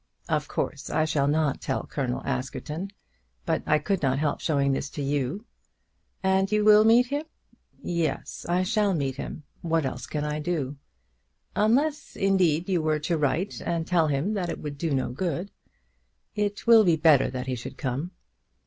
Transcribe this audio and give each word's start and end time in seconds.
"Of 0.27 0.47
course 0.47 0.89
I 0.89 1.05
shall 1.05 1.27
not 1.27 1.61
tell 1.61 1.85
Colonel 1.85 2.23
Askerton; 2.25 2.89
but 3.45 3.61
I 3.67 3.77
could 3.77 4.01
not 4.01 4.17
help 4.17 4.39
showing 4.41 4.71
this 4.71 4.89
to 4.97 5.03
you." 5.03 5.45
"And 6.23 6.51
you 6.51 6.65
will 6.65 6.83
meet 6.83 7.05
him?" 7.05 7.25
"Yes; 7.83 8.43
I 8.49 8.63
shall 8.63 8.95
meet 8.95 9.17
him. 9.17 9.43
What 9.61 9.85
else 9.85 10.07
can 10.07 10.23
I 10.25 10.39
do?" 10.39 10.77
"Unless, 11.55 12.15
indeed, 12.15 12.67
you 12.67 12.81
were 12.81 12.97
to 12.97 13.15
write 13.15 13.61
and 13.63 13.85
tell 13.85 14.07
him 14.07 14.33
that 14.33 14.49
it 14.49 14.57
would 14.59 14.79
do 14.79 14.89
no 14.89 15.11
good." 15.11 15.51
"It 16.33 16.65
will 16.65 16.83
be 16.83 16.95
better 16.95 17.29
that 17.29 17.45
he 17.45 17.53
should 17.53 17.77
come." 17.77 18.09